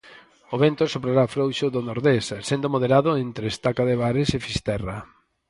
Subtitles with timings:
[0.53, 4.97] O vento soprará frouxo do nordés, sendo moderado entre Estaca de Bares e Fisterra.